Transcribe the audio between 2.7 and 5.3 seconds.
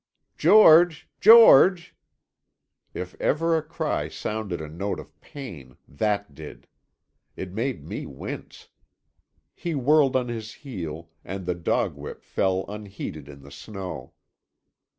If ever a cry sounded a note of